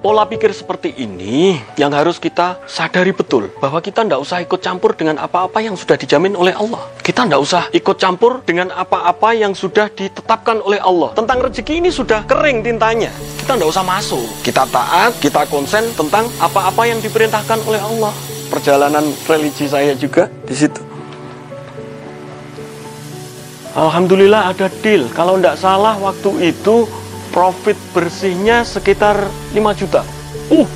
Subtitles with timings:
[0.00, 4.96] Pola pikir seperti ini yang harus kita sadari betul bahwa kita tidak usah ikut campur
[4.96, 6.88] dengan apa-apa yang sudah dijamin oleh Allah.
[7.04, 11.12] Kita tidak usah ikut campur dengan apa-apa yang sudah ditetapkan oleh Allah.
[11.12, 13.12] Tentang rezeki ini sudah kering tintanya.
[13.44, 14.24] Kita tidak usah masuk.
[14.40, 18.16] Kita taat, kita konsen tentang apa-apa yang diperintahkan oleh Allah.
[18.48, 20.80] Perjalanan religi saya juga di situ.
[23.76, 25.12] Alhamdulillah ada deal.
[25.12, 26.88] Kalau tidak salah waktu itu
[27.30, 30.02] profit bersihnya sekitar 5 juta.
[30.50, 30.66] Uh,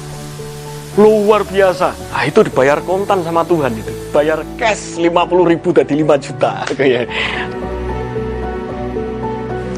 [0.94, 1.90] luar biasa.
[2.14, 3.90] Nah, itu dibayar kontan sama Tuhan itu.
[4.14, 6.62] Bayar cash 50 ribu tadi 5 juta.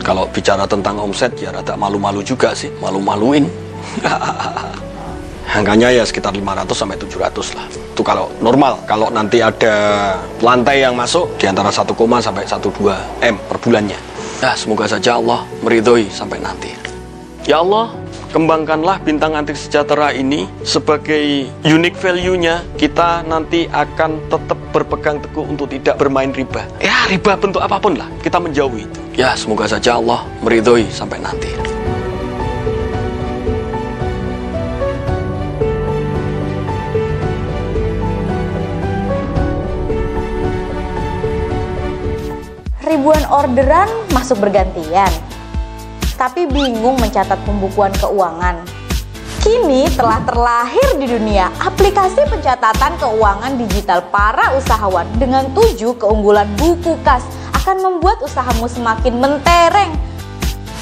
[0.06, 3.42] Kalau bicara tentang omset ya rada malu-malu juga sih, malu-maluin.
[5.56, 7.66] Angkanya ya sekitar 500 sampai 700 lah.
[7.66, 8.86] Itu kalau normal.
[8.86, 11.90] Kalau nanti ada lantai yang masuk di antara 1,
[12.22, 12.70] sampai 1,2
[13.24, 13.98] M per bulannya.
[14.36, 16.68] Ya, semoga saja Allah meridhoi sampai nanti.
[17.48, 17.94] Ya Allah,
[18.36, 25.72] kembangkanlah bintang antik sejahtera ini sebagai unique value-nya kita nanti akan tetap berpegang teguh untuk
[25.72, 26.68] tidak bermain riba.
[26.84, 29.00] Ya, riba bentuk apa pun lah, kita menjauhi itu.
[29.16, 31.75] Ya, semoga saja Allah meridhoi sampai nanti.
[42.86, 45.10] Ribuan orderan masuk bergantian,
[46.14, 48.62] tapi bingung mencatat pembukuan keuangan.
[49.42, 56.98] Kini telah terlahir di dunia aplikasi pencatatan keuangan digital para usahawan dengan tujuh keunggulan buku
[57.02, 57.22] kas
[57.62, 59.90] akan membuat usahamu semakin mentereng.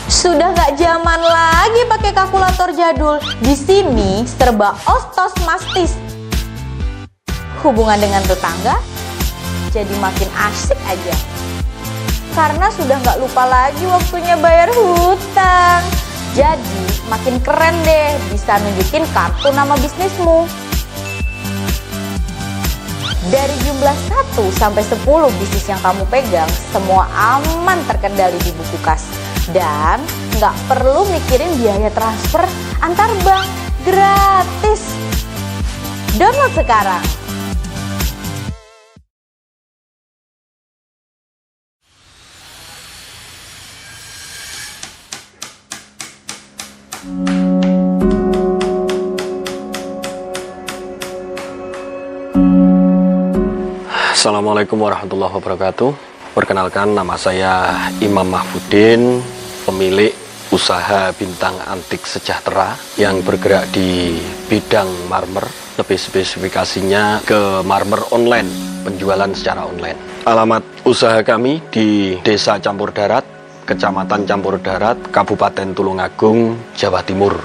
[0.08, 3.16] Sudah gak zaman lagi pakai kalkulator jadul.
[3.40, 5.96] Di sini serba ostos mastis.
[7.64, 8.76] Hubungan dengan tetangga
[9.74, 11.33] jadi makin asik aja
[12.34, 15.82] karena sudah nggak lupa lagi waktunya bayar hutang.
[16.34, 20.50] Jadi makin keren deh bisa nunjukin kartu nama bisnismu.
[23.30, 23.96] Dari jumlah
[24.36, 25.00] 1 sampai 10
[25.40, 29.06] bisnis yang kamu pegang, semua aman terkendali di buku kas.
[29.54, 30.02] Dan
[30.36, 32.42] nggak perlu mikirin biaya transfer
[32.82, 33.46] antar bank
[33.86, 34.82] gratis.
[36.18, 37.23] Download sekarang.
[54.24, 55.90] Assalamualaikum warahmatullahi wabarakatuh.
[56.32, 59.20] Perkenalkan nama saya Imam Mahfudin,
[59.68, 60.16] pemilik
[60.48, 64.16] usaha bintang antik sejahtera yang bergerak di
[64.48, 65.44] bidang marmer,
[65.76, 68.48] lebih spesifikasinya ke marmer online,
[68.88, 70.24] penjualan secara online.
[70.24, 73.28] Alamat usaha kami di Desa Campur Darat,
[73.68, 77.36] Kecamatan Campur Darat, Kabupaten Tulungagung, Jawa Timur.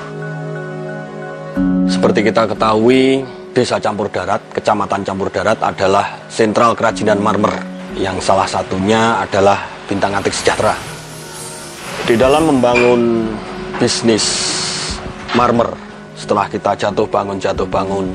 [1.91, 3.27] Seperti kita ketahui,
[3.59, 7.51] Desa Campur Darat, Kecamatan Campur Darat adalah sentral kerajinan marmer
[7.99, 10.79] yang salah satunya adalah Bintang Antik Sejahtera.
[12.07, 13.27] Di dalam membangun
[13.75, 14.23] bisnis
[15.35, 15.75] marmer,
[16.15, 18.07] setelah kita jatuh bangun jatuh bangun,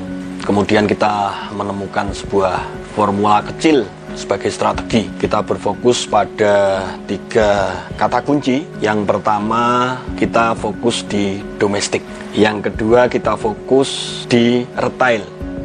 [0.49, 2.65] kemudian kita menemukan sebuah
[2.97, 3.85] formula kecil
[4.17, 5.13] sebagai strategi.
[5.21, 8.65] Kita berfokus pada tiga kata kunci.
[8.81, 12.01] Yang pertama, kita fokus di domestik
[12.35, 15.23] yang kedua kita fokus di retail.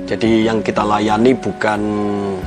[0.10, 1.82] Jadi yang kita layani bukan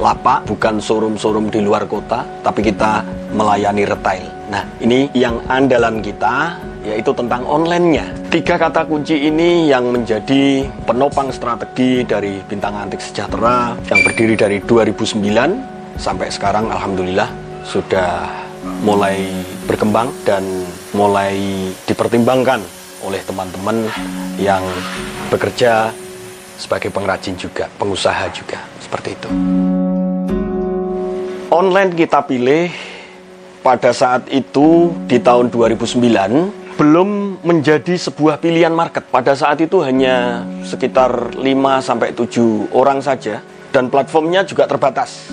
[0.02, 3.06] lapak, bukan showroom-showroom di luar kota, tapi kita
[3.38, 4.26] melayani retail.
[4.50, 8.10] Nah, ini yang andalan kita yaitu tentang online-nya.
[8.34, 14.58] Tiga kata kunci ini yang menjadi penopang strategi dari Bintang Antik Sejahtera yang berdiri dari
[14.58, 15.22] 2009
[16.02, 17.30] sampai sekarang alhamdulillah
[17.62, 18.26] sudah
[18.82, 19.22] mulai
[19.70, 20.42] berkembang dan
[20.98, 21.38] mulai
[21.86, 22.58] dipertimbangkan
[23.06, 23.86] oleh teman-teman
[24.42, 24.66] yang
[25.30, 25.94] bekerja
[26.62, 29.28] sebagai pengrajin juga, pengusaha juga, seperti itu.
[31.50, 32.70] Online kita pilih
[33.66, 39.04] pada saat itu di tahun 2009 belum menjadi sebuah pilihan market.
[39.12, 41.42] Pada saat itu hanya sekitar 5
[41.84, 43.44] sampai 7 orang saja
[43.74, 45.28] dan platformnya juga terbatas.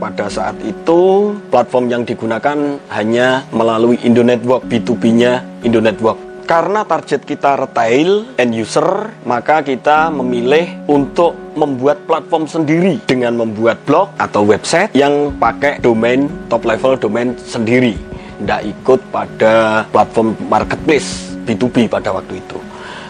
[0.00, 8.36] Pada saat itu platform yang digunakan hanya melalui Indonetwork B2B-nya Indonetwork karena target kita retail
[8.36, 15.32] end user, maka kita memilih untuk membuat platform sendiri dengan membuat blog atau website yang
[15.40, 17.96] pakai domain top level domain sendiri.
[18.42, 22.58] Tidak ikut pada platform marketplace B2B pada waktu itu.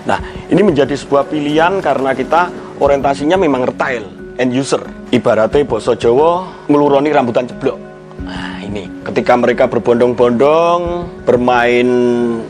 [0.07, 0.19] Nah,
[0.51, 4.07] ini menjadi sebuah pilihan karena kita orientasinya memang retail
[4.39, 4.83] end user.
[5.13, 7.79] Ibaratnya boso Jawa ngeluroni rambutan ceblok.
[8.23, 8.89] Nah, ini.
[9.05, 10.81] Ketika mereka berbondong-bondong
[11.29, 11.89] bermain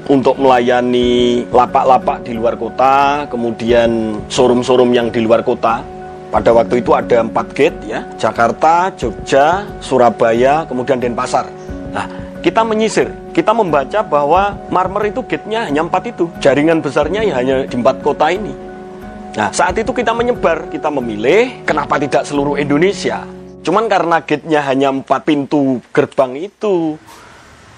[0.06, 5.82] untuk melayani lapak-lapak di luar kota, kemudian showroom-showroom yang di luar kota,
[6.30, 11.50] pada waktu itu ada empat gate ya, Jakarta, Jogja, Surabaya, kemudian Denpasar.
[11.92, 12.06] Nah,
[12.40, 17.69] kita menyisir, kita membaca bahwa Marmer itu gate-nya hanya empat itu, jaringan besarnya ya hanya
[17.69, 18.54] di empat kota ini.
[19.32, 23.24] Nah, saat itu kita menyebar, kita memilih kenapa tidak seluruh Indonesia.
[23.62, 26.99] Cuman karena gate-nya hanya empat pintu gerbang itu,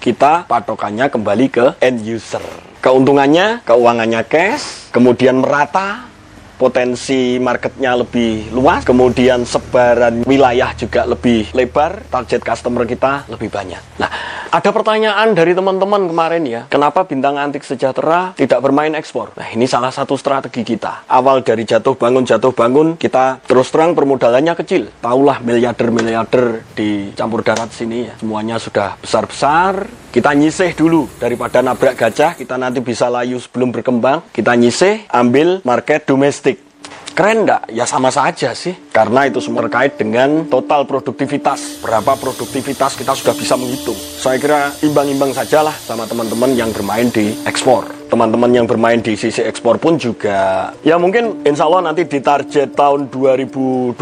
[0.01, 2.41] kita patokannya kembali ke end user.
[2.81, 6.09] Keuntungannya, keuangannya cash, kemudian merata,
[6.55, 13.81] potensi marketnya lebih luas, kemudian sebaran wilayah juga lebih lebar, target customer kita lebih banyak.
[13.99, 14.09] Nah,
[14.49, 19.35] ada pertanyaan dari teman-teman kemarin ya, kenapa Bintang Antik Sejahtera tidak bermain ekspor?
[19.35, 21.07] Nah, ini salah satu strategi kita.
[21.11, 24.87] Awal dari jatuh bangun, jatuh bangun, kita terus terang permodalannya kecil.
[25.03, 31.99] Taulah miliarder-miliarder di campur darat sini ya, semuanya sudah besar-besar, kita nyisih dulu daripada nabrak
[31.99, 34.23] gajah, kita nanti bisa layu sebelum berkembang.
[34.31, 36.64] Kita nyisih, ambil market domestik.
[37.15, 37.71] Keren enggak?
[37.71, 38.75] Ya sama saja sih.
[38.91, 41.79] Karena itu semua terkait dengan total produktivitas.
[41.79, 43.95] Berapa produktivitas kita sudah bisa menghitung.
[43.95, 47.87] Saya kira imbang-imbang sajalah sama teman-teman yang bermain di ekspor.
[48.11, 52.75] Teman-teman yang bermain di sisi ekspor pun juga ya mungkin insya Allah nanti di target
[52.75, 53.95] tahun 2023,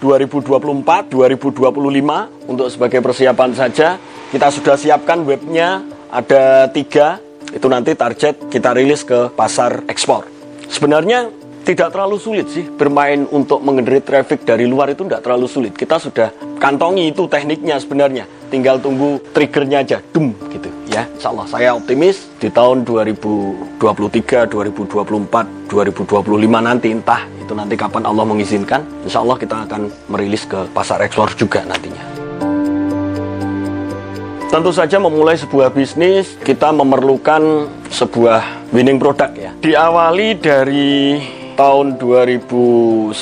[0.00, 4.00] 2024, 2025 untuk sebagai persiapan saja
[4.32, 7.22] kita sudah siapkan webnya ada tiga
[7.54, 10.26] itu nanti target kita rilis ke pasar ekspor
[10.66, 15.72] sebenarnya tidak terlalu sulit sih bermain untuk mengenerate traffic dari luar itu tidak terlalu sulit.
[15.78, 18.26] Kita sudah kantongi itu tekniknya sebenarnya.
[18.50, 20.68] Tinggal tunggu triggernya aja dum gitu.
[20.90, 23.80] Ya Insya Allah saya optimis di tahun 2023
[24.50, 30.68] 2024 2025 nanti entah itu nanti kapan Allah mengizinkan Insya Allah kita akan merilis ke
[30.74, 32.04] pasar ekspor juga nantinya.
[34.52, 39.56] Tentu saja memulai sebuah bisnis kita memerlukan sebuah winning product ya.
[39.64, 40.92] Diawali dari
[41.62, 43.14] tahun 2009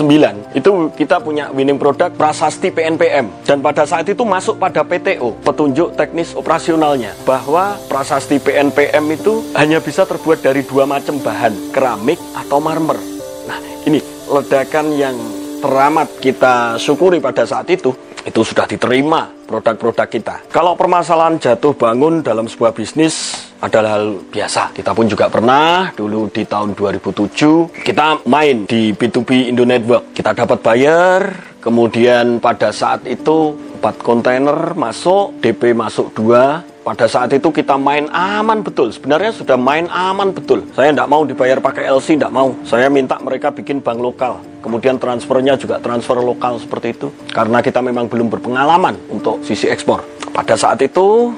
[0.56, 5.92] itu kita punya winning product prasasti PNPM dan pada saat itu masuk pada PTO petunjuk
[5.92, 12.64] teknis operasionalnya bahwa prasasti PNPM itu hanya bisa terbuat dari dua macam bahan keramik atau
[12.64, 12.96] marmer
[13.44, 14.00] nah ini
[14.32, 15.16] ledakan yang
[15.60, 17.92] teramat kita syukuri pada saat itu
[18.24, 20.34] itu sudah diterima produk-produk kita.
[20.52, 24.72] Kalau permasalahan jatuh bangun dalam sebuah bisnis adalah hal biasa.
[24.72, 30.16] Kita pun juga pernah dulu di tahun 2007 kita main di B2B Indo Network.
[30.16, 31.20] Kita dapat bayar,
[31.60, 38.08] kemudian pada saat itu 4 kontainer masuk, DP masuk 2, pada saat itu kita main
[38.08, 38.88] aman betul.
[38.88, 40.64] Sebenarnya sudah main aman betul.
[40.72, 42.56] Saya tidak mau dibayar pakai LC, tidak mau.
[42.64, 44.40] Saya minta mereka bikin bank lokal.
[44.64, 47.08] Kemudian transfernya juga transfer lokal seperti itu.
[47.32, 50.04] Karena kita memang belum berpengalaman untuk sisi ekspor.
[50.32, 51.32] Pada saat itu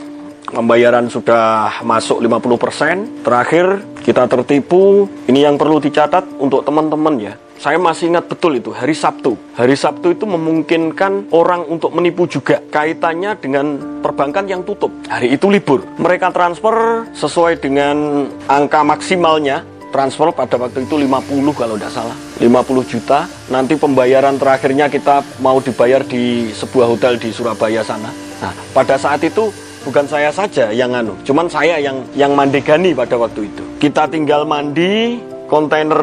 [0.48, 3.22] pembayaran sudah masuk 50%.
[3.22, 5.06] Terakhir kita tertipu.
[5.30, 9.38] Ini yang perlu dicatat untuk teman-teman ya saya masih ingat betul itu hari Sabtu.
[9.54, 12.58] Hari Sabtu itu memungkinkan orang untuk menipu juga.
[12.58, 14.90] Kaitannya dengan perbankan yang tutup.
[15.06, 15.86] Hari itu libur.
[15.94, 19.62] Mereka transfer sesuai dengan angka maksimalnya
[19.94, 22.48] transfer pada waktu itu 50 kalau tidak salah 50
[22.88, 28.08] juta nanti pembayaran terakhirnya kita mau dibayar di sebuah hotel di Surabaya sana
[28.40, 33.18] nah pada saat itu bukan saya saja yang anu cuman saya yang yang mandegani pada
[33.18, 35.18] waktu itu kita tinggal mandi
[35.52, 36.00] kontainer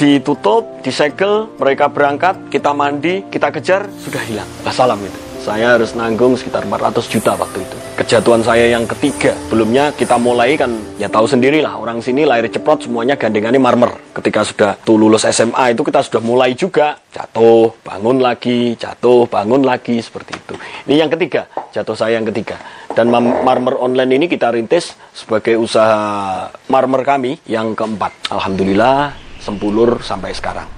[0.00, 4.48] ditutup, disegel, mereka berangkat, kita mandi, kita kejar, sudah hilang.
[4.64, 5.20] Wassalam itu.
[5.40, 7.76] Saya harus nanggung sekitar 400 juta waktu itu.
[7.96, 9.32] Kejatuhan saya yang ketiga.
[9.48, 13.92] Belumnya kita mulai kan, ya tahu sendirilah orang sini lahir ceprot semuanya gandengannya marmer.
[14.16, 19.64] Ketika sudah tuh lulus SMA itu kita sudah mulai juga jatuh, bangun lagi, jatuh, bangun
[19.64, 20.54] lagi seperti itu.
[20.88, 22.60] Ini yang ketiga, jatuh saya yang ketiga.
[23.00, 28.28] Dan marmer online ini kita rintis sebagai usaha marmer kami yang keempat.
[28.28, 30.68] Alhamdulillah sempulur sampai sekarang.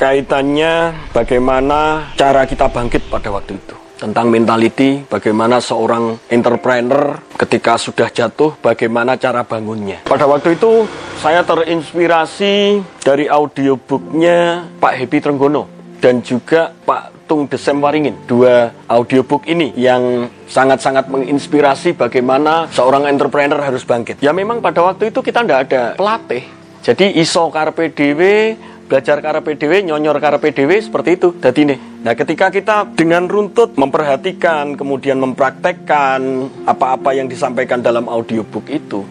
[0.00, 8.08] kaitannya bagaimana cara kita bangkit pada waktu itu tentang mentality, bagaimana seorang entrepreneur ketika sudah
[8.08, 10.08] jatuh, bagaimana cara bangunnya.
[10.08, 10.88] Pada waktu itu
[11.20, 15.68] saya terinspirasi dari audiobooknya Pak Happy Trenggono
[16.00, 18.24] dan juga Pak Tung Desem Waringin.
[18.24, 24.24] Dua audiobook ini yang sangat-sangat menginspirasi bagaimana seorang entrepreneur harus bangkit.
[24.24, 26.48] Ya memang pada waktu itu kita tidak ada pelatih.
[26.80, 28.56] Jadi iso karpe dewe
[28.90, 33.76] belajar karepe dhewe nyonyor karepe dhewe seperti itu dadi nih nah ketika kita dengan runtut
[33.76, 39.04] memperhatikan kemudian mempraktekkan apa-apa yang disampaikan dalam audiobook itu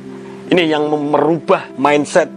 [0.49, 2.29] ini yang merubah mindset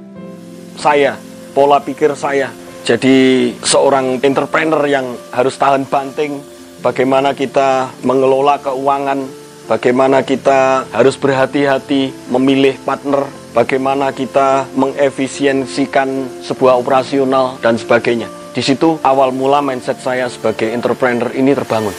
[0.77, 1.17] saya
[1.57, 6.43] pola pikir saya jadi seorang entrepreneur yang harus tahan banting,
[6.83, 9.23] bagaimana kita mengelola keuangan,
[9.71, 18.42] bagaimana kita harus berhati-hati memilih partner, bagaimana kita mengefisiensikan sebuah operasional dan sebagainya.
[18.53, 21.97] Di situ awal mula mindset saya sebagai entrepreneur ini terbangun.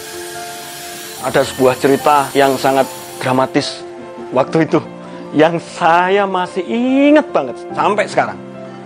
[1.26, 2.86] Ada sebuah cerita yang sangat
[3.18, 3.82] dramatis
[4.30, 4.78] waktu itu
[5.34, 8.38] yang saya masih ingat banget sampai sekarang.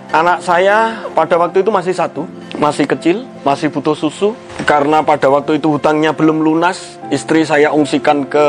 [0.08, 2.24] Anak saya pada waktu itu masih satu,
[2.56, 4.32] masih kecil, masih butuh susu.
[4.64, 8.48] Karena pada waktu itu hutangnya belum lunas, istri saya ungsikan ke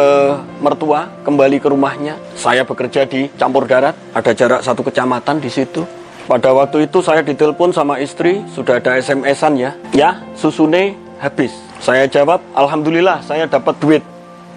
[0.63, 2.15] mertua, kembali ke rumahnya.
[2.39, 5.83] Saya bekerja di campur darat, ada jarak satu kecamatan di situ.
[6.29, 9.73] Pada waktu itu saya ditelepon sama istri, sudah ada SMS-an ya.
[9.97, 11.57] Ya, susune habis.
[11.81, 14.05] Saya jawab, Alhamdulillah saya dapat duit.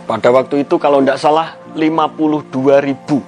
[0.03, 2.51] Pada waktu itu kalau tidak salah 52
[2.83, 3.23] ribu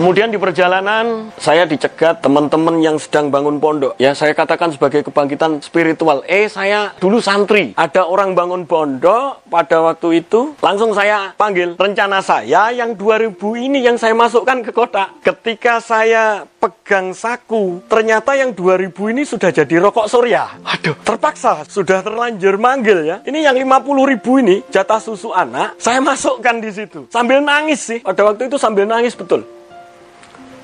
[0.00, 4.00] Kemudian di perjalanan saya dicegat teman-teman yang sedang bangun pondok.
[4.00, 6.24] Ya, saya katakan sebagai kebangkitan spiritual.
[6.24, 7.76] Eh, saya dulu santri.
[7.76, 10.56] Ada orang bangun pondok pada waktu itu.
[10.64, 11.76] Langsung saya panggil.
[11.76, 15.20] Rencana saya yang 2000 ini yang saya masukkan ke kotak.
[15.20, 20.64] Ketika saya pegang saku, ternyata yang 2000 ini sudah jadi rokok surya.
[20.64, 21.68] Aduh, terpaksa.
[21.68, 23.16] Sudah terlanjur manggil ya.
[23.28, 27.04] Ini yang 50 ribu ini, jatah susu anak, saya masukkan di situ.
[27.12, 28.00] Sambil nangis sih.
[28.00, 29.59] Pada waktu itu sambil nangis betul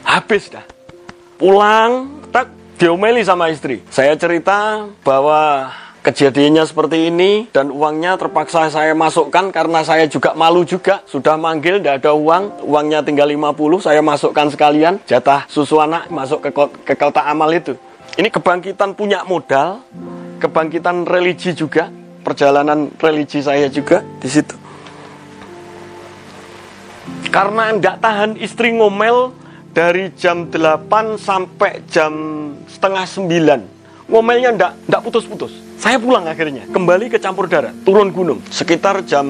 [0.06, 0.62] habis dah.
[1.36, 2.48] Pulang, tak
[2.78, 3.82] diomeli sama istri.
[3.90, 5.74] Saya cerita bahwa
[6.06, 11.02] kejadiannya seperti ini dan uangnya terpaksa saya masukkan karena saya juga malu juga.
[11.10, 12.62] Sudah manggil tidak ada uang.
[12.64, 15.02] Uangnya tinggal 50 saya masukkan sekalian.
[15.04, 16.50] Jatah susu anak masuk ke,
[16.86, 17.74] ke kota amal itu.
[18.16, 19.84] Ini kebangkitan punya modal
[20.40, 21.88] kebangkitan religi juga
[22.24, 24.56] perjalanan religi saya juga di situ.
[27.28, 29.34] Karena tidak tahan istri ngomel
[29.76, 32.12] dari jam 8 sampai jam
[32.64, 35.52] setengah 9 ngomelnya ndak ndak putus-putus.
[35.76, 38.40] Saya pulang akhirnya kembali ke campur darat turun gunung.
[38.48, 39.28] Sekitar jam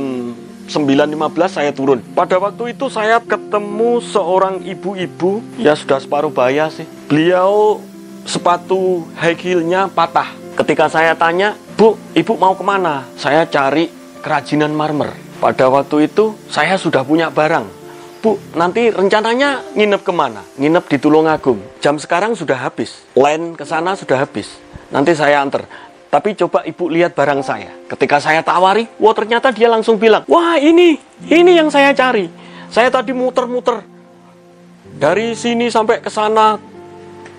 [0.70, 1.98] 9.15 saya turun.
[2.14, 6.86] Pada waktu itu saya ketemu seorang ibu-ibu ya sudah separuh baya sih.
[7.10, 7.82] Beliau
[8.22, 10.30] sepatu high heelnya patah.
[10.54, 13.02] Ketika saya tanya bu ibu mau ke mana?
[13.18, 13.90] Saya cari
[14.22, 15.10] kerajinan marmer.
[15.42, 17.85] Pada waktu itu saya sudah punya barang
[18.24, 20.40] Bu, nanti rencananya nginep ke mana?
[20.56, 21.60] Nginep di Tulungagung.
[21.84, 23.04] Jam sekarang sudah habis.
[23.12, 24.56] Lain ke sana sudah habis.
[24.88, 25.68] Nanti saya antar.
[26.08, 27.68] Tapi coba ibu lihat barang saya.
[27.92, 30.96] Ketika saya tawari, wah ternyata dia langsung bilang, wah ini,
[31.28, 32.30] ini yang saya cari.
[32.72, 33.84] Saya tadi muter-muter.
[34.96, 36.56] Dari sini sampai ke sana,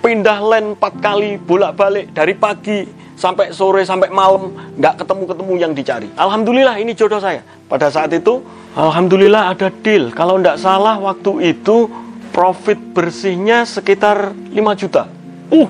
[0.05, 2.13] pindah len empat kali, bolak-balik.
[2.13, 2.85] Dari pagi
[3.17, 6.09] sampai sore, sampai malam, nggak ketemu-ketemu yang dicari.
[6.13, 7.41] Alhamdulillah ini jodoh saya.
[7.65, 8.45] Pada saat itu,
[8.77, 10.13] Alhamdulillah ada deal.
[10.13, 11.89] Kalau tidak salah waktu itu
[12.29, 15.09] profit bersihnya sekitar 5 juta.
[15.49, 15.65] Uh,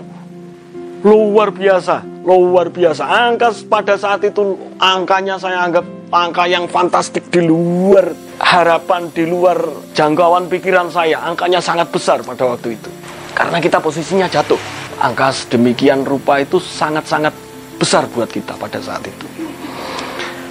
[1.08, 3.08] luar biasa, luar biasa.
[3.08, 8.12] Angka pada saat itu angkanya saya anggap angka yang fantastik di luar
[8.44, 9.56] harapan, di luar
[9.96, 11.24] jangkauan pikiran saya.
[11.24, 12.92] Angkanya sangat besar pada waktu itu.
[13.32, 14.60] Karena kita posisinya jatuh.
[15.00, 17.32] Angka sedemikian rupa itu sangat-sangat
[17.80, 19.28] besar buat kita pada saat itu.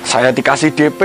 [0.07, 1.03] Saya dikasih DP,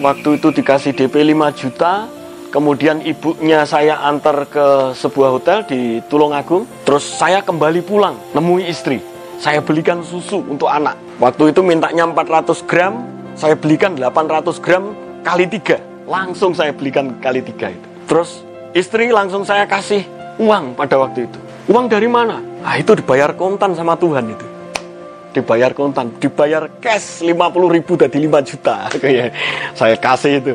[0.00, 2.08] waktu itu dikasih DP 5 juta
[2.52, 6.64] kemudian ibunya saya antar ke sebuah hotel di Tulungagung.
[6.88, 9.00] Terus saya kembali pulang nemui istri.
[9.36, 10.96] Saya belikan susu untuk anak.
[11.20, 13.04] Waktu itu mintanya 400 gram
[13.36, 15.76] saya belikan 800 gram kali tiga.
[16.08, 17.86] Langsung saya belikan kali tiga itu.
[18.08, 18.40] Terus
[18.72, 20.06] istri langsung saya kasih
[20.40, 21.38] uang pada waktu itu.
[21.68, 22.40] Uang dari mana?
[22.64, 24.55] Ah itu dibayar kontan sama Tuhan itu
[25.36, 28.88] dibayar kontan, dibayar cash 50 ribu tadi 5 juta.
[29.02, 29.36] Kayak
[29.76, 30.52] saya kasih itu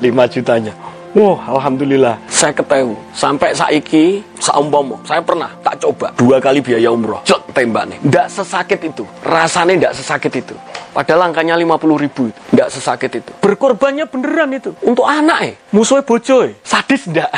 [0.00, 0.72] 5 jutanya.
[1.12, 2.16] Wah, wow, alhamdulillah.
[2.32, 7.20] Saya ketemu sampai saiki saumpama saya pernah tak coba dua kali biaya umroh.
[7.28, 8.00] Cek tembak nih.
[8.00, 9.04] Nggak sesakit itu.
[9.20, 10.56] Rasanya nggak sesakit itu.
[10.96, 12.40] Padahal angkanya 50 ribu itu.
[12.56, 13.32] Nggak sesakit itu.
[13.44, 14.72] Berkorbannya beneran itu.
[14.80, 15.54] Untuk anak eh.
[15.68, 16.56] Musuhnya bojo eh.
[16.64, 17.28] Sadis nggak?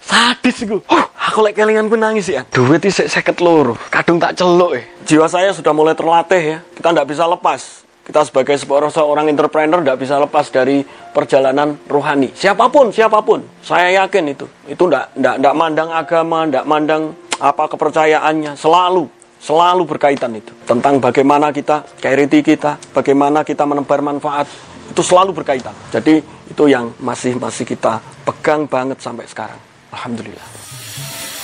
[0.00, 0.80] Sadis gue.
[0.88, 2.42] Huh, aku lek kelingan gue nangis ya.
[2.48, 3.76] Duit saya seket loro.
[3.92, 4.84] Kadung tak celuk eh.
[5.04, 6.58] Jiwa saya sudah mulai terlatih ya.
[6.72, 8.56] Kita nggak bisa lepas kita sebagai
[8.88, 10.80] seorang entrepreneur tidak bisa lepas dari
[11.12, 12.32] perjalanan rohani.
[12.32, 14.48] Siapa pun, siapa pun, saya yakin itu.
[14.64, 19.04] Itu tidak tidak mandang agama, tidak mandang apa kepercayaannya, selalu
[19.38, 24.48] selalu berkaitan itu tentang bagaimana kita charity kita, bagaimana kita menebar manfaat
[24.88, 25.76] itu selalu berkaitan.
[25.92, 29.60] Jadi itu yang masih masih kita pegang banget sampai sekarang.
[29.92, 30.57] Alhamdulillah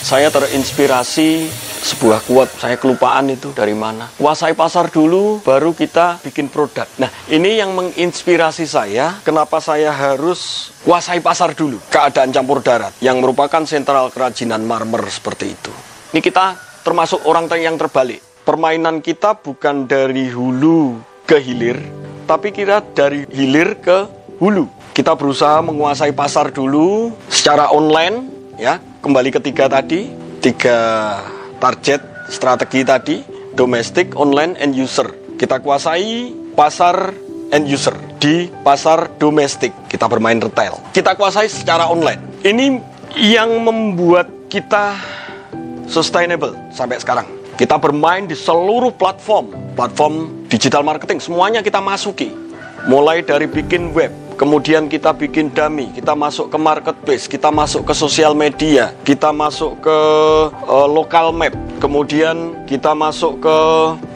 [0.04, 1.48] saya terinspirasi
[1.80, 4.12] sebuah kuat saya kelupaan itu dari mana?
[4.20, 6.84] Kuasai pasar dulu baru kita bikin produk.
[7.00, 11.80] Nah ini yang menginspirasi saya kenapa saya harus kuasai pasar dulu?
[11.88, 15.72] Keadaan campur darat yang merupakan sentral kerajinan marmer seperti itu.
[16.12, 16.52] Ini kita
[16.84, 18.20] termasuk orang yang terbalik.
[18.44, 21.80] Permainan kita bukan dari hulu ke hilir,
[22.28, 24.04] tapi kira dari hilir ke
[24.36, 24.68] hulu.
[24.92, 28.33] Kita berusaha menguasai pasar dulu secara online,
[28.64, 28.80] ya.
[29.04, 30.08] Kembali ketiga tadi,
[30.40, 30.78] tiga
[31.60, 32.00] target
[32.32, 33.16] strategi tadi,
[33.52, 35.04] domestik, online, and user.
[35.36, 37.12] Kita kuasai pasar
[37.52, 39.70] end user di pasar domestik.
[39.92, 40.80] Kita bermain retail.
[40.96, 42.40] Kita kuasai secara online.
[42.40, 42.80] Ini
[43.20, 44.96] yang membuat kita
[45.84, 47.28] sustainable sampai sekarang.
[47.54, 52.34] Kita bermain di seluruh platform, platform digital marketing, semuanya kita masuki.
[52.84, 57.96] Mulai dari bikin web, kemudian kita bikin dummy, kita masuk ke marketplace, kita masuk ke
[57.96, 59.98] sosial media, kita masuk ke
[60.68, 63.56] uh, local map, kemudian kita masuk ke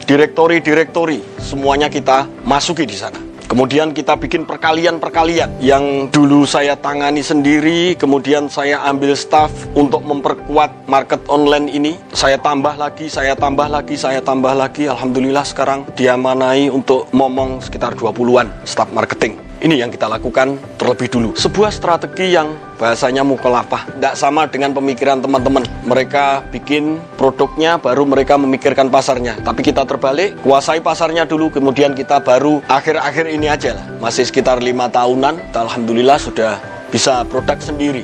[0.05, 3.28] direktori-direktori, semuanya kita masuki di sana.
[3.49, 10.85] Kemudian kita bikin perkalian-perkalian yang dulu saya tangani sendiri, kemudian saya ambil staff untuk memperkuat
[10.85, 11.97] market online ini.
[12.13, 14.85] Saya tambah lagi, saya tambah lagi, saya tambah lagi.
[14.85, 19.48] Alhamdulillah sekarang diamanai untuk momong sekitar 20-an staff marketing.
[19.59, 21.29] Ini yang kita lakukan terlebih dulu.
[21.35, 23.91] Sebuah strategi yang bahasanya mukolapah.
[23.91, 25.67] Tidak sama dengan pemikiran teman-teman.
[25.83, 29.35] Mereka bikin produknya, baru mereka memikirkan pasarnya.
[29.43, 33.85] Tapi kita terbalik, kuasai pasarnya dulu, kemudian kita baru akhir-akhir ini aja lah.
[33.99, 36.55] Masih sekitar lima tahunan, Alhamdulillah sudah
[36.89, 38.01] bisa produk sendiri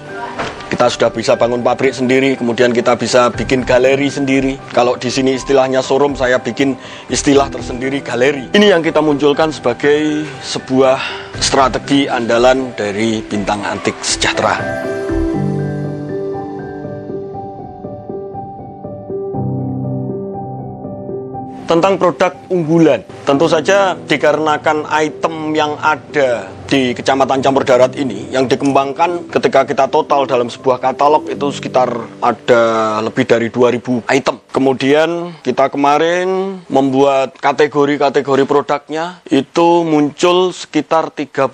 [0.75, 4.59] kita sudah bisa bangun pabrik sendiri, kemudian kita bisa bikin galeri sendiri.
[4.75, 6.75] Kalau di sini istilahnya showroom, saya bikin
[7.07, 8.51] istilah tersendiri galeri.
[8.51, 10.99] Ini yang kita munculkan sebagai sebuah
[11.39, 14.59] strategi andalan dari Bintang Antik Sejahtera.
[21.65, 28.45] Tentang produk unggulan, tentu saja dikarenakan item yang ada di Kecamatan Campur Darat ini yang
[28.45, 31.89] dikembangkan ketika kita total dalam sebuah katalog itu sekitar
[32.21, 32.61] ada
[33.01, 34.45] lebih dari 2000 item.
[34.53, 41.49] Kemudian kita kemarin membuat kategori-kategori produknya itu muncul sekitar 31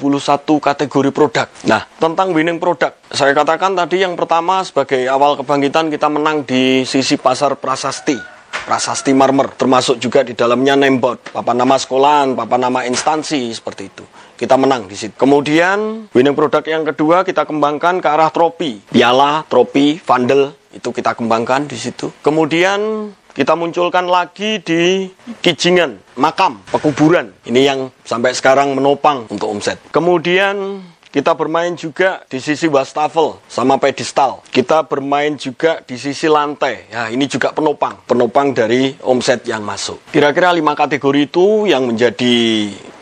[0.60, 1.48] kategori produk.
[1.72, 6.84] Nah, tentang winning produk, saya katakan tadi yang pertama sebagai awal kebangkitan kita menang di
[6.84, 12.80] sisi pasar prasasti prasasti marmer, termasuk juga di dalamnya nembot, papan nama sekolahan, papan nama
[12.86, 14.04] instansi, seperti itu.
[14.38, 15.14] Kita menang di situ.
[15.18, 18.82] Kemudian, winning product yang kedua kita kembangkan ke arah tropi.
[18.90, 22.10] Piala, tropi, vandal, itu kita kembangkan di situ.
[22.26, 25.08] Kemudian, kita munculkan lagi di
[25.40, 27.32] Kijingan, makam, pekuburan.
[27.48, 29.80] Ini yang sampai sekarang menopang untuk omset.
[29.96, 34.40] Kemudian kita bermain juga di sisi wastafel sama pedestal.
[34.48, 36.88] Kita bermain juga di sisi lantai.
[36.88, 40.00] Ya, ini juga penopang, penopang dari omset yang masuk.
[40.16, 42.36] Kira-kira lima kategori itu yang menjadi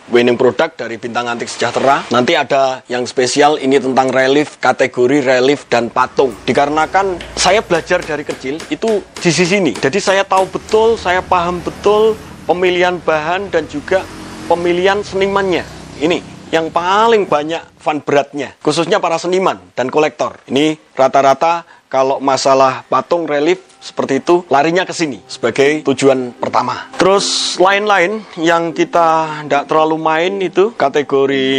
[0.09, 2.01] winning product dari Bintang Antik Sejahtera.
[2.09, 6.33] Nanti ada yang spesial ini tentang relief, kategori relief dan patung.
[6.49, 9.77] Dikarenakan saya belajar dari kecil itu di sisi ini.
[9.77, 12.17] Jadi saya tahu betul, saya paham betul
[12.49, 14.01] pemilihan bahan dan juga
[14.49, 15.61] pemilihan senimannya.
[16.01, 20.37] Ini yang paling banyak fun beratnya, khususnya para seniman dan kolektor.
[20.49, 26.91] Ini rata-rata kalau masalah patung relief seperti itu larinya ke sini sebagai tujuan pertama.
[26.99, 31.49] Terus lain-lain yang kita tidak terlalu main itu kategori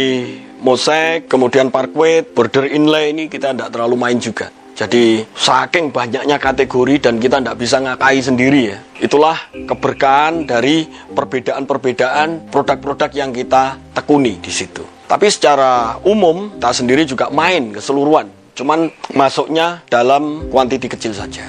[0.61, 4.53] mosek, kemudian parkway, border inlay ini kita tidak terlalu main juga.
[4.75, 8.77] Jadi saking banyaknya kategori dan kita tidak bisa ngakai sendiri ya.
[8.97, 14.81] Itulah keberkahan dari perbedaan-perbedaan produk-produk yang kita tekuni di situ.
[15.05, 18.31] Tapi secara umum kita sendiri juga main keseluruhan.
[18.55, 21.43] Cuman masuknya dalam kuantiti kecil saja.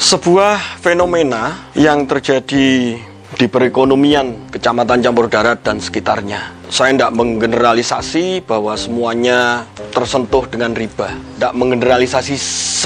[0.00, 2.96] Sebuah fenomena yang terjadi
[3.34, 6.58] di perekonomian Kecamatan Campur Darat dan sekitarnya.
[6.70, 11.10] Saya tidak menggeneralisasi bahwa semuanya tersentuh dengan riba.
[11.38, 12.34] Tidak menggeneralisasi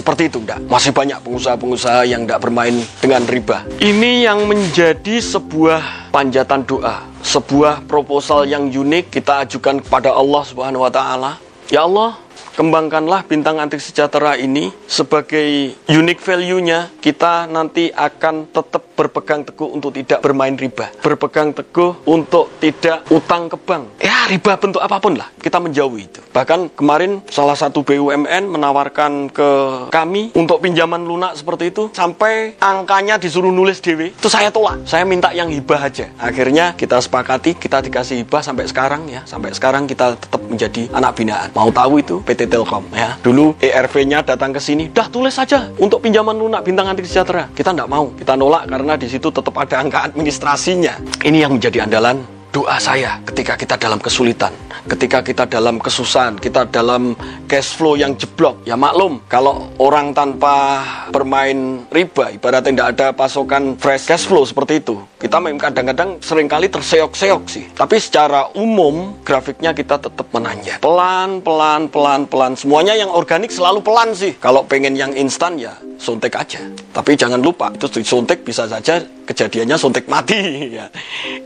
[0.00, 0.64] seperti itu, tidak.
[0.68, 3.68] Masih banyak pengusaha-pengusaha yang tidak bermain dengan riba.
[3.80, 10.84] Ini yang menjadi sebuah panjatan doa, sebuah proposal yang unik kita ajukan kepada Allah Subhanahu
[10.84, 11.32] wa taala.
[11.68, 12.20] Ya Allah,
[12.54, 16.94] kembangkanlah bintang antik sejahtera ini sebagai unique value-nya.
[16.98, 23.50] Kita nanti akan tetap berpegang teguh untuk tidak bermain riba berpegang teguh untuk tidak utang
[23.50, 24.00] ke bank.
[24.00, 25.28] Ya riba bentuk apa pun lah.
[25.36, 26.20] Kita menjauhi itu.
[26.32, 29.50] Bahkan kemarin salah satu BUMN menawarkan ke
[29.92, 31.90] kami untuk pinjaman lunak seperti itu.
[31.92, 34.86] Sampai angkanya disuruh nulis dewi itu saya tolak.
[34.88, 36.08] Saya minta yang hibah aja.
[36.16, 39.20] Akhirnya kita sepakati kita dikasih hibah sampai sekarang ya.
[39.28, 41.48] Sampai sekarang kita tetap menjadi anak binaan.
[41.52, 43.16] Mau tahu itu PT Telkom ya.
[43.20, 47.48] Dulu ERV-nya datang ke sini, dah tulis saja untuk pinjaman lunak bintang antik sejahtera.
[47.52, 51.00] Kita tidak mau, kita nolak karena di situ tetap ada angka administrasinya.
[51.24, 54.54] Ini yang menjadi andalan doa saya ketika kita dalam kesulitan,
[54.86, 57.18] ketika kita dalam kesusahan, kita dalam
[57.50, 58.62] cash flow yang jeblok.
[58.62, 64.78] Ya maklum, kalau orang tanpa bermain riba, ibaratnya tidak ada pasokan fresh cash flow seperti
[64.78, 65.02] itu.
[65.18, 67.66] Kita memang kadang-kadang sering kali terseok-seok sih.
[67.74, 70.78] Tapi secara umum, grafiknya kita tetap menanjak.
[70.78, 72.54] Pelan, pelan, pelan, pelan.
[72.54, 74.38] Semuanya yang organik selalu pelan sih.
[74.38, 76.60] Kalau pengen yang instan ya suntik aja.
[76.92, 80.36] Tapi jangan lupa, itu suntik bisa saja kejadiannya suntik mati.
[80.74, 80.90] Ya.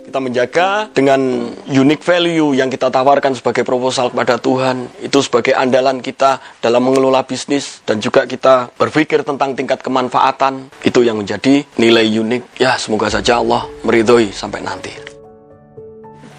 [0.09, 1.21] Kita menjaga dengan
[1.69, 7.21] unique value yang kita tawarkan sebagai proposal kepada Tuhan, itu sebagai andalan kita dalam mengelola
[7.29, 12.57] bisnis dan juga kita berpikir tentang tingkat kemanfaatan, itu yang menjadi nilai unik.
[12.57, 14.93] Ya, semoga saja Allah meridhoi sampai nanti.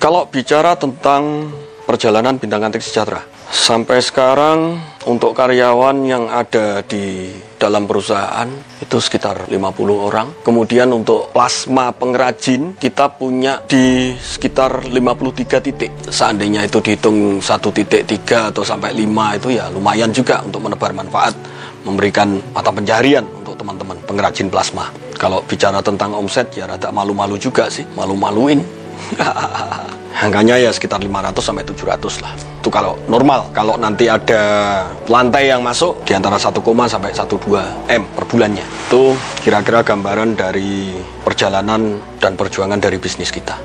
[0.01, 1.53] Kalau bicara tentang
[1.85, 8.47] perjalanan bintang antik sejahtera, sampai sekarang untuk karyawan yang ada di dalam perusahaan
[8.79, 9.59] itu sekitar 50
[9.91, 10.27] orang.
[10.41, 15.91] Kemudian untuk plasma pengrajin kita punya di sekitar 53 titik.
[16.07, 20.95] Seandainya itu dihitung satu titik tiga atau sampai 5 itu ya lumayan juga untuk menebar
[20.95, 21.35] manfaat,
[21.83, 24.87] memberikan mata pencarian untuk teman-teman pengrajin plasma.
[25.19, 28.78] Kalau bicara tentang omset ya rada malu-malu juga sih, malu-maluin.
[30.25, 32.33] Angkanya ya sekitar 500 sampai 700 lah.
[32.59, 33.55] Itu kalau normal.
[33.55, 34.43] Kalau nanti ada
[35.07, 36.51] lantai yang masuk di antara 1,
[36.91, 38.65] sampai 1,2 M per bulannya.
[38.91, 40.91] Itu kira-kira gambaran dari
[41.23, 43.55] perjalanan dan perjuangan dari bisnis kita.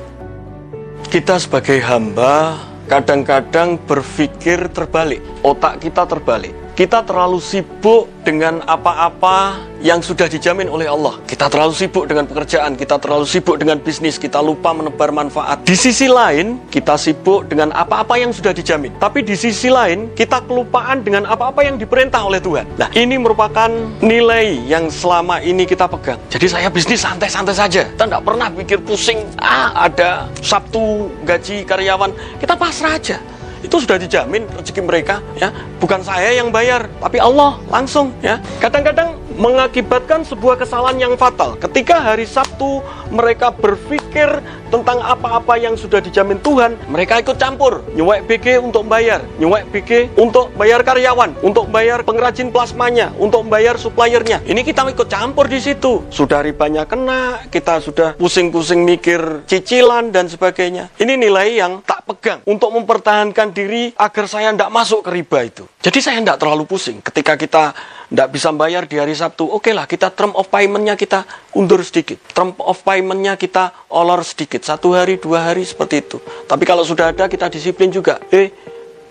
[1.11, 2.55] Kita sebagai hamba
[2.87, 5.23] kadang-kadang berpikir terbalik.
[5.42, 6.63] Otak kita terbalik.
[6.75, 11.23] Kita terlalu sibuk dengan apa-apa yang sudah dijamin oleh Allah.
[11.23, 15.63] Kita terlalu sibuk dengan pekerjaan, kita terlalu sibuk dengan bisnis, kita lupa menebar manfaat.
[15.63, 18.91] Di sisi lain, kita sibuk dengan apa-apa yang sudah dijamin.
[18.99, 22.67] Tapi di sisi lain, kita kelupaan dengan apa-apa yang diperintah oleh Tuhan.
[22.75, 23.71] Nah, ini merupakan
[24.03, 26.19] nilai yang selama ini kita pegang.
[26.27, 27.87] Jadi saya bisnis santai-santai saja.
[27.87, 32.11] Kita tidak pernah pikir pusing, ah ada Sabtu gaji karyawan.
[32.43, 33.23] Kita pasrah aja
[33.64, 35.48] itu sudah dijamin rezeki mereka ya
[35.81, 41.59] bukan saya yang bayar tapi Allah langsung ya kadang-kadang mengakibatkan sebuah kesalahan yang fatal.
[41.59, 44.38] Ketika hari Sabtu mereka berpikir
[44.75, 50.19] tentang apa-apa yang sudah dijamin Tuhan, mereka ikut campur, nyuwek BG untuk bayar, nyuwek BG
[50.19, 54.43] untuk bayar karyawan, untuk bayar pengrajin plasmanya, untuk bayar suppliernya.
[54.43, 56.03] Ini kita ikut campur di situ.
[56.11, 60.91] Sudah ribanya kena, kita sudah pusing-pusing mikir cicilan dan sebagainya.
[60.99, 65.65] Ini nilai yang tak pegang untuk mempertahankan diri agar saya tidak masuk ke riba itu.
[65.79, 67.71] Jadi saya tidak terlalu pusing ketika kita
[68.11, 71.81] tidak bisa bayar di hari Sabtu, oke okay lah kita term of paymentnya kita undur
[71.83, 72.21] sedikit.
[72.31, 74.62] Term of paymentnya kita olor sedikit.
[74.62, 76.23] Satu hari, dua hari seperti itu.
[76.47, 78.21] Tapi kalau sudah ada kita disiplin juga.
[78.31, 78.53] Eh,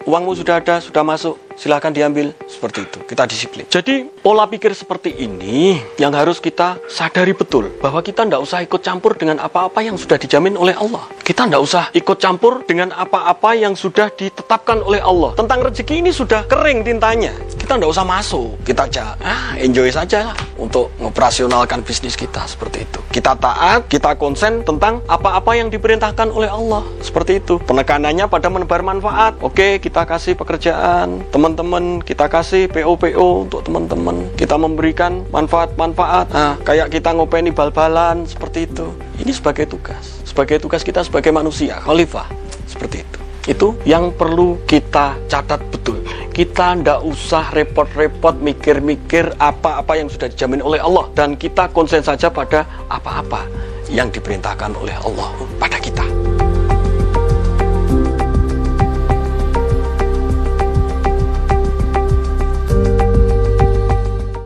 [0.07, 2.35] uangmu sudah ada, sudah masuk silahkan diambil.
[2.43, 2.99] Seperti itu.
[3.07, 3.63] Kita disiplin.
[3.71, 8.83] Jadi pola pikir seperti ini yang harus kita sadari betul bahwa kita tidak usah ikut
[8.83, 11.07] campur dengan apa-apa yang sudah dijamin oleh Allah.
[11.23, 15.31] Kita tidak usah ikut campur dengan apa-apa yang sudah ditetapkan oleh Allah.
[15.39, 17.31] Tentang rezeki ini sudah kering tintanya.
[17.55, 18.59] Kita tidak usah masuk.
[18.67, 22.43] Kita aja ah enjoy saja lah untuk mengoperasionalkan bisnis kita.
[22.43, 22.99] Seperti itu.
[23.07, 26.83] Kita taat kita konsen tentang apa-apa yang diperintahkan oleh Allah.
[26.99, 27.55] Seperti itu.
[27.63, 29.39] Penekanannya pada menebar manfaat.
[29.39, 31.23] Oke kita kasih pekerjaan.
[31.31, 34.25] Teman teman-teman kita kasih PO-PO untuk teman-teman.
[34.33, 36.33] Kita memberikan manfaat-manfaat.
[36.33, 38.89] Nah, kayak kita ngopeni bal-balan seperti itu.
[39.21, 40.25] Ini sebagai tugas.
[40.25, 42.25] Sebagai tugas kita sebagai manusia khalifah.
[42.65, 43.19] Seperti itu.
[43.45, 46.01] Itu yang perlu kita catat betul.
[46.33, 51.05] Kita ndak usah repot-repot mikir-mikir apa-apa yang sudah dijamin oleh Allah.
[51.13, 53.45] Dan kita konsen saja pada apa-apa
[53.93, 55.29] yang diperintahkan oleh Allah
[55.61, 56.22] pada kita.